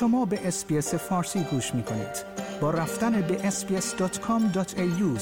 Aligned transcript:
شما 0.00 0.24
به 0.24 0.48
اسپیس 0.48 0.94
فارسی 0.94 1.44
گوش 1.44 1.74
می 1.74 1.82
کنید. 1.82 2.24
با 2.60 2.70
رفتن 2.70 3.20
به 3.20 3.50
sbs.com.au 3.50 5.20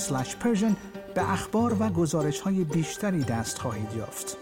به 1.14 1.32
اخبار 1.32 1.76
و 1.82 1.88
گزارش 1.88 2.40
های 2.40 2.64
بیشتری 2.64 3.24
دست 3.24 3.58
خواهید 3.58 3.92
یافت. 3.96 4.36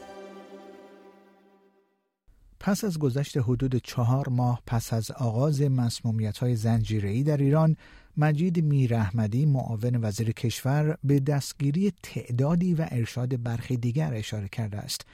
پس 2.61 2.85
از 2.85 2.99
گذشت 2.99 3.37
حدود 3.37 3.77
چهار 3.77 4.29
ماه 4.29 4.63
پس 4.67 4.93
از 4.93 5.11
آغاز 5.11 5.63
مسمومیت 5.63 6.39
های 6.39 6.57
زنجیری 6.57 7.23
در 7.23 7.37
ایران 7.37 7.77
مجید 8.17 8.65
میرحمدی 8.65 9.47
معاون 9.47 10.05
وزیر 10.05 10.33
کشور 10.33 10.97
به 11.05 11.21
دستگیری 11.21 11.93
تعدادی 12.03 12.75
و 12.75 12.87
ارشاد 12.91 13.43
برخی 13.43 13.77
دیگر 13.77 14.15
اشاره 14.15 14.49
کرده 14.49 14.77
است 14.77 15.07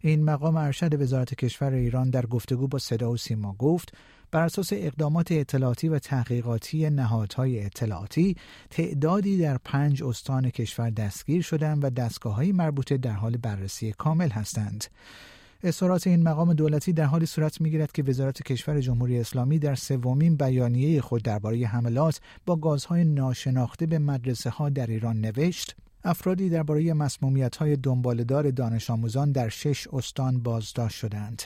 این 0.00 0.24
مقام 0.24 0.56
ارشد 0.56 1.00
وزارت 1.00 1.34
کشور 1.34 1.72
ایران 1.72 2.10
در 2.10 2.26
گفتگو 2.26 2.68
با 2.68 2.78
صدا 2.78 3.10
و 3.10 3.16
سیما 3.16 3.52
گفت 3.52 3.94
بر 4.34 4.44
اساس 4.44 4.68
اقدامات 4.72 5.32
اطلاعاتی 5.32 5.88
و 5.88 5.98
تحقیقاتی 5.98 6.90
نهادهای 6.90 7.64
اطلاعاتی 7.64 8.36
تعدادی 8.70 9.38
در 9.38 9.58
پنج 9.58 10.02
استان 10.02 10.50
کشور 10.50 10.90
دستگیر 10.90 11.42
شدند 11.42 11.84
و 11.84 11.90
دستگاه 11.90 12.34
های 12.34 12.52
مربوطه 12.52 12.96
در 12.96 13.12
حال 13.12 13.36
بررسی 13.36 13.92
کامل 13.92 14.28
هستند. 14.28 14.84
اظهارات 15.62 16.06
این 16.06 16.22
مقام 16.22 16.52
دولتی 16.52 16.92
در 16.92 17.04
حالی 17.04 17.26
صورت 17.26 17.60
می‌گیرد 17.60 17.92
که 17.92 18.02
وزارت 18.02 18.42
کشور 18.42 18.80
جمهوری 18.80 19.18
اسلامی 19.18 19.58
در 19.58 19.74
سومین 19.74 20.36
بیانیه 20.36 21.00
خود 21.00 21.22
درباره 21.22 21.66
حملات 21.66 22.20
با 22.46 22.56
گازهای 22.56 23.04
ناشناخته 23.04 23.86
به 23.86 23.98
مدرسه 23.98 24.50
ها 24.50 24.68
در 24.68 24.86
ایران 24.86 25.20
نوشت 25.20 25.76
افرادی 26.04 26.48
درباره 26.48 26.92
مسمومیت 26.92 27.56
های 27.56 27.76
دنبالدار 27.76 28.50
دانش 28.50 28.90
آموزان 28.90 29.32
در 29.32 29.48
شش 29.48 29.88
استان 29.92 30.42
بازداشت 30.42 30.98
شدند. 30.98 31.42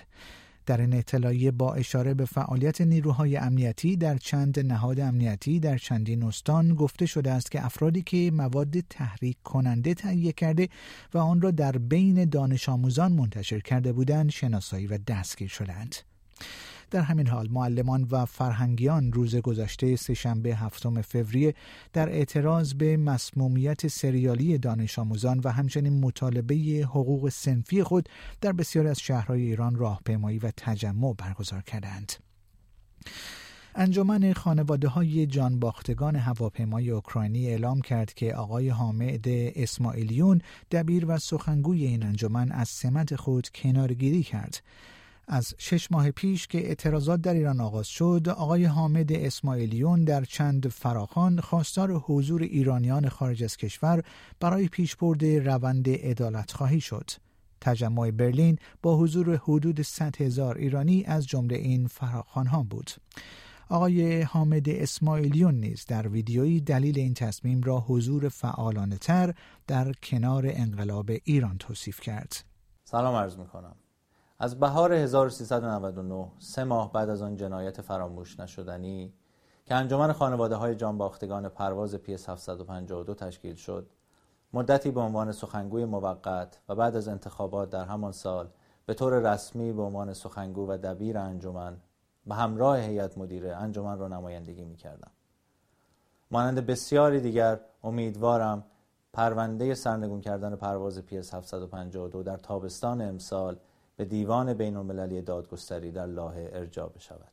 در 0.69 0.97
اطلاعیه 0.97 1.51
با 1.51 1.75
اشاره 1.75 2.15
به 2.15 2.25
فعالیت 2.25 2.81
نیروهای 2.81 3.37
امنیتی 3.37 3.97
در 3.97 4.17
چند 4.17 4.61
نهاد 4.61 5.01
امنیتی 5.01 5.61
در 5.61 5.79
چندین 5.79 6.23
استان 6.23 6.75
گفته 6.75 7.07
شده 7.07 7.31
است 7.31 7.51
که 7.51 7.65
افرادی 7.65 8.03
که 8.03 8.31
مواد 8.35 8.81
تحریک 8.81 9.37
کننده 9.45 9.95
تهیه 9.95 10.33
کرده 10.33 10.69
و 11.15 11.19
آن 11.19 11.41
را 11.41 11.51
در 11.51 11.73
بین 11.73 12.25
دانش 12.25 12.69
آموزان 12.69 13.13
منتشر 13.13 13.61
کرده 13.61 13.93
بودند 13.93 14.31
شناسایی 14.31 14.87
و 14.87 14.99
دستگیر 14.99 15.49
شدند. 15.49 15.97
در 16.91 17.01
همین 17.01 17.27
حال 17.27 17.49
معلمان 17.51 18.07
و 18.11 18.25
فرهنگیان 18.25 19.13
روز 19.13 19.37
گذشته 19.37 19.97
سهشنبه 19.97 20.57
هفتم 20.57 21.03
فوریه 21.03 21.55
در 21.93 22.09
اعتراض 22.09 22.75
به 22.75 22.97
مسمومیت 22.97 23.89
سریالی 23.89 24.59
دانش 24.59 24.99
آموزان 24.99 25.41
و 25.45 25.53
همچنین 25.53 26.01
مطالبه 26.01 26.55
حقوق 26.85 27.29
سنفی 27.29 27.83
خود 27.83 28.09
در 28.41 28.53
بسیاری 28.53 28.89
از 28.89 28.99
شهرهای 28.99 29.43
ایران 29.43 29.75
راهپیمایی 29.75 30.39
و 30.39 30.51
تجمع 30.57 31.15
برگزار 31.15 31.63
کردند. 31.63 32.13
انجمن 33.75 34.33
خانواده 34.33 34.89
های 34.89 35.27
جانباختگان 35.27 36.17
هواپیمای 36.17 36.91
اوکراینی 36.91 37.47
اعلام 37.47 37.81
کرد 37.81 38.15
که 38.15 38.35
آقای 38.35 38.69
حامد 38.69 39.25
اسماعیلیون 39.29 40.41
دبیر 40.71 41.05
و 41.09 41.19
سخنگوی 41.19 41.85
این 41.85 42.03
انجمن 42.03 42.53
از 42.53 42.69
سمت 42.69 43.17
خود 43.17 43.49
کنارگیری 43.49 44.23
کرد 44.23 44.63
از 45.31 45.55
شش 45.59 45.93
ماه 45.93 46.11
پیش 46.11 46.47
که 46.47 46.59
اعتراضات 46.59 47.21
در 47.21 47.35
ایران 47.35 47.61
آغاز 47.61 47.87
شد 47.87 48.29
آقای 48.29 48.65
حامد 48.65 49.13
اسماعیلیون 49.13 50.05
در 50.05 50.25
چند 50.25 50.69
فراخان 50.69 51.41
خواستار 51.41 51.93
حضور 51.93 52.43
ایرانیان 52.43 53.09
خارج 53.09 53.45
از 53.45 53.57
کشور 53.57 54.03
برای 54.41 54.69
پیشبرد 54.69 55.25
روند 55.25 55.89
عدالت 55.89 56.53
خواهی 56.53 56.81
شد. 56.81 57.11
تجمع 57.61 58.11
برلین 58.11 58.59
با 58.83 58.97
حضور 58.97 59.37
حدود 59.37 59.83
100 59.83 60.23
هزار 60.23 60.59
ایرانی 60.59 61.05
از 61.05 61.27
جمله 61.27 61.57
این 61.57 61.87
فراخان 61.87 62.47
ها 62.47 62.63
بود. 62.63 62.91
آقای 63.69 64.23
حامد 64.23 64.69
اسماعیلیون 64.69 65.55
نیز 65.55 65.85
در 65.87 66.09
ویدیویی 66.09 66.61
دلیل 66.61 66.99
این 66.99 67.15
تصمیم 67.15 67.63
را 67.63 67.81
حضور 67.81 68.29
فعالانه 68.29 68.97
تر 68.97 69.35
در 69.67 69.93
کنار 69.93 70.45
انقلاب 70.47 71.11
ایران 71.25 71.59
توصیف 71.59 72.01
کرد. 72.01 72.45
سلام 72.85 73.15
عرض 73.15 73.37
می 73.37 73.47
کنم 73.47 73.77
از 74.41 74.61
بهار 74.61 74.93
1399 74.93 76.29
سه 76.39 76.65
ماه 76.65 76.93
بعد 76.93 77.11
از 77.11 77.23
آن 77.23 77.37
جنایت 77.37 77.81
فراموش 77.81 78.41
نشدنی 78.41 79.13
که 79.65 79.75
انجمن 79.75 80.13
خانواده 80.13 80.57
های 80.57 80.75
جانباختگان 80.75 81.49
پرواز 81.49 81.95
PS 81.95 82.29
752 82.29 83.15
تشکیل 83.15 83.55
شد 83.55 83.91
مدتی 84.53 84.91
به 84.91 85.01
عنوان 85.01 85.33
سخنگوی 85.33 85.85
موقت 85.85 86.61
و 86.69 86.75
بعد 86.75 86.97
از 86.97 87.09
انتخابات 87.09 87.71
در 87.71 87.85
همان 87.85 88.13
سال 88.13 88.49
به 88.87 88.95
طور 88.95 89.33
رسمی 89.33 89.73
به 89.73 89.83
عنوان 89.83 90.13
سخنگو 90.13 90.67
و 90.69 90.77
دبیر 90.77 91.19
انجمن 91.19 91.77
به 92.27 92.35
همراه 92.35 92.79
هیئت 92.79 93.19
مدیره 93.19 93.57
انجمن 93.57 93.99
را 93.99 94.09
نمایندگی 94.09 94.65
می 94.65 94.77
کردم. 94.77 95.11
مانند 96.31 96.67
بسیاری 96.67 97.21
دیگر 97.21 97.61
امیدوارم 97.85 98.65
پرونده 99.13 99.75
سرنگون 99.75 100.21
کردن 100.21 100.57
پرواز 100.57 100.99
PS 100.99 101.35
752 101.35 102.23
در 102.23 102.37
تابستان 102.37 103.03
امسال 103.03 103.57
به 103.99 104.05
دیوان 104.05 104.55
بین 104.55 104.77
المللی 104.77 105.23
دادگستری 105.23 105.93
در 105.93 106.07
لاهه 106.07 106.51
ارجاع 106.53 106.87
بشود. 106.87 107.33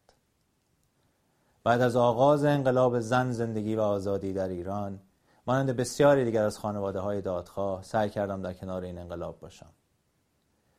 بعد 1.63 1.81
از 1.81 1.95
آغاز 1.95 2.45
انقلاب 2.45 2.99
زن 2.99 3.31
زندگی 3.31 3.75
و 3.75 3.81
آزادی 3.81 4.33
در 4.33 4.47
ایران 4.47 4.99
مانند 5.47 5.69
بسیاری 5.69 6.25
دیگر 6.25 6.43
از 6.43 6.57
خانواده 6.57 6.99
های 6.99 7.21
دادخواه 7.21 7.83
سعی 7.83 8.09
کردم 8.09 8.41
در 8.41 8.53
کنار 8.53 8.83
این 8.83 8.97
انقلاب 8.97 9.39
باشم. 9.39 9.69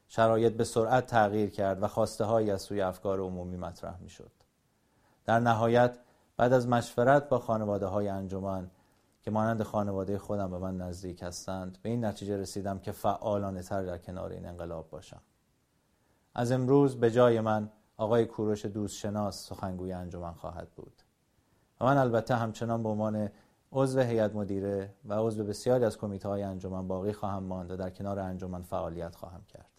شرایط 0.09 0.53
به 0.53 0.65
سرعت 0.65 1.07
تغییر 1.07 1.51
کرد 1.51 1.83
و 1.83 1.89
خواسته 1.89 2.25
های 2.25 2.51
از 2.51 2.63
سوی 2.63 2.81
افکار 2.81 3.21
عمومی 3.21 3.57
مطرح 3.57 4.01
می 4.01 4.11
شد. 4.11 4.31
در 5.25 5.41
نهایت 5.41 5.99
بعد 6.37 6.53
از 6.53 6.69
مشورت 6.69 7.29
با 7.29 7.39
خانواده 7.39 7.87
های 7.87 8.09
انجمن 8.09 8.71
که 9.23 9.31
مانند 9.31 9.63
خانواده 9.63 10.19
خودم 10.19 10.51
به 10.51 10.59
من 10.59 10.77
نزدیک 10.77 11.23
هستند 11.23 11.79
به 11.83 11.89
این 11.89 12.05
نتیجه 12.05 12.37
رسیدم 12.37 12.79
که 12.79 12.93
فعالانه 12.93 13.63
تر 13.63 13.83
در 13.83 13.99
کنار 13.99 14.31
این 14.33 14.47
انقلاب 14.47 14.91
باشم. 14.91 15.21
از 16.39 16.53
امروز 16.53 16.97
به 16.97 17.11
جای 17.11 17.41
من 17.41 17.71
آقای 17.97 18.27
کوروش 18.27 18.65
دوست 18.65 18.97
شناس 18.97 19.49
سخنگوی 19.49 19.93
انجمن 19.93 20.33
خواهد 20.33 20.69
بود. 20.71 21.03
و 21.81 21.85
من 21.85 21.97
البته 21.97 22.35
همچنان 22.35 22.83
به 22.83 22.89
عنوان 22.89 23.31
عضو 23.73 24.01
هیئت 24.01 24.35
مدیره 24.35 24.95
و 25.05 25.15
عضو 25.15 25.45
بسیاری 25.45 25.85
از 25.85 25.99
کمیته 25.99 26.29
های 26.29 26.43
انجمن 26.43 26.89
باقی 26.89 27.13
خواهم 27.13 27.43
ماند 27.43 27.71
و 27.71 27.77
در 27.77 27.91
کنار 27.91 28.19
انجمن 28.19 28.63
فعالیت 28.63 29.15
خواهم 29.15 29.45
کرد. 29.45 29.71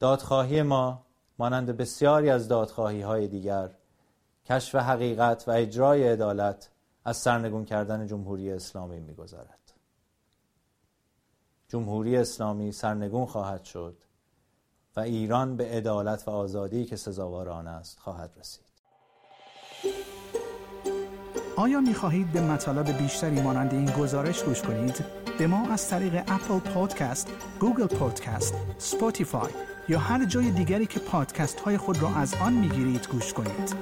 دادخواهی 0.00 0.62
ما 0.62 1.06
مانند 1.38 1.76
بسیاری 1.76 2.30
از 2.30 2.48
دادخواهی 2.48 3.02
های 3.02 3.28
دیگر 3.28 3.70
کشف 4.44 4.74
حقیقت 4.74 5.44
و 5.48 5.50
اجرای 5.50 6.08
عدالت 6.08 6.70
از 7.04 7.16
سرنگون 7.16 7.64
کردن 7.64 8.06
جمهوری 8.06 8.52
اسلامی 8.52 9.00
می‌گذارد 9.00 9.72
جمهوری 11.68 12.16
اسلامی 12.16 12.72
سرنگون 12.72 13.26
خواهد 13.26 13.64
شد 13.64 14.05
و 14.96 15.00
ایران 15.00 15.56
به 15.56 15.64
عدالت 15.64 16.28
و 16.28 16.30
آزادی 16.30 16.84
که 16.84 16.96
سزاوار 16.96 17.48
آن 17.48 17.66
است 17.66 17.98
خواهد 17.98 18.30
رسید 18.40 18.66
آیا 21.56 21.80
می 21.80 21.94
خواهید 21.94 22.32
به 22.32 22.40
مطالب 22.40 22.98
بیشتری 22.98 23.42
مانند 23.42 23.74
این 23.74 23.90
گزارش 23.90 24.42
گوش 24.42 24.62
کنید؟ 24.62 25.04
به 25.38 25.46
ما 25.46 25.68
از 25.72 25.88
طریق 25.88 26.14
Apple 26.14 26.58
Podcasts، 26.58 27.32
Google 27.60 27.86
Podcasts، 27.86 28.54
Spotify 28.78 29.50
یا 29.88 29.98
هر 29.98 30.24
جای 30.24 30.50
دیگری 30.50 30.86
که 30.86 31.00
پادکست 31.00 31.60
های 31.60 31.78
خود 31.78 32.02
را 32.02 32.08
از 32.08 32.34
آن 32.34 32.52
می 32.52 32.68
گیرید 32.68 33.08
گوش 33.08 33.32
کنید؟ 33.32 33.74